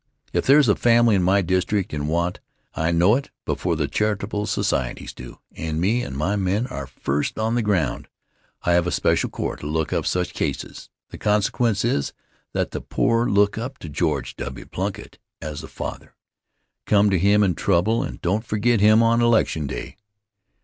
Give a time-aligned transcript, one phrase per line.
[0.33, 2.39] If there's a family in my district in want
[2.73, 7.37] I know it before the charitable societies do, and me and my men are first
[7.37, 8.07] on the ground.
[8.63, 10.89] I have a special corps to look up such cases.
[11.11, 12.13] The consequence is
[12.53, 14.65] that the poor look up to George W.
[14.65, 16.15] Plunkitt as a father,
[16.87, 19.97] come to him in trouble and don't forget him on election day.